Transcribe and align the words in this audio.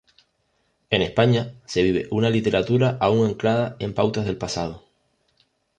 En 0.89 1.03
España 1.03 1.61
se 1.67 1.83
vive 1.83 2.07
una 2.09 2.31
literatura 2.31 2.97
aún 2.99 3.23
anclada 3.27 3.77
en 3.77 3.93
pautas 3.93 4.25
del 4.25 4.35
pasado. 4.35 4.89